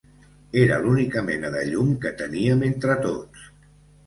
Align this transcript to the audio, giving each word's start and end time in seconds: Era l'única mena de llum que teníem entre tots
Era 0.61 0.79
l'única 0.85 1.23
mena 1.27 1.51
de 1.57 1.61
llum 1.67 1.93
que 2.07 2.13
teníem 2.23 2.65
entre 2.71 2.97
tots 3.05 3.47